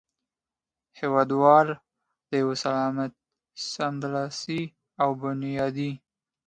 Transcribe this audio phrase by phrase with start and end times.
[0.99, 1.67] هېوادوال
[2.29, 2.55] د یوه
[3.79, 4.61] سملاسي
[5.01, 5.91] او بنیادي